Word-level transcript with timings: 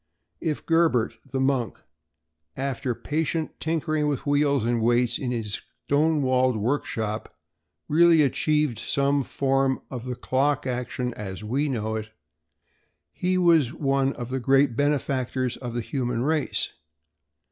If 0.39 0.65
Gerbert, 0.65 1.19
the 1.29 1.39
monk, 1.39 1.77
after 2.57 2.95
patient 2.95 3.59
tinkering 3.59 4.07
with 4.07 4.25
wheels 4.25 4.65
and 4.65 4.81
weights 4.81 5.19
in 5.19 5.29
his 5.29 5.61
stone 5.85 6.23
walled 6.23 6.57
workshop, 6.57 7.37
really 7.87 8.23
achieved 8.23 8.79
some 8.79 9.21
form 9.21 9.79
of 9.91 10.05
the 10.05 10.15
clock 10.15 10.65
action 10.65 11.13
as 11.13 11.43
we 11.43 11.69
know 11.69 11.95
it, 11.97 12.09
he 13.13 13.37
was 13.37 13.75
one 13.75 14.13
of 14.13 14.29
the 14.29 14.39
great 14.39 14.75
benefactors 14.75 15.55
of 15.57 15.75
the 15.75 15.81
human 15.81 16.23
race. 16.23 16.73